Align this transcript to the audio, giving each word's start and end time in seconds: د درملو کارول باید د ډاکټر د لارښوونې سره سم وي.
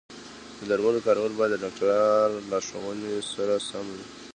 د 0.57 0.59
درملو 0.69 1.05
کارول 1.05 1.33
باید 1.39 1.51
د 1.53 1.57
ډاکټر 1.63 1.87
د 2.35 2.45
لارښوونې 2.51 3.13
سره 3.33 3.55
سم 3.69 3.85
وي. 3.95 4.05